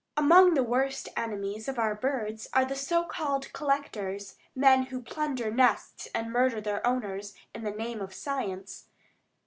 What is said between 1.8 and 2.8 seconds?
birds are the